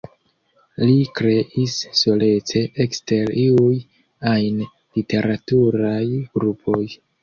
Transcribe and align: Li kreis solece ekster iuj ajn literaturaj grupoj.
Li 0.85 0.95
kreis 1.19 1.75
solece 1.99 2.65
ekster 2.87 3.31
iuj 3.45 3.79
ajn 4.35 4.67
literaturaj 4.69 6.05
grupoj. 6.21 6.87